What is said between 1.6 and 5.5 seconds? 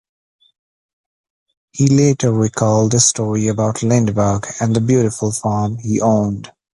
He later recalled this story about Lindeberg and the beautiful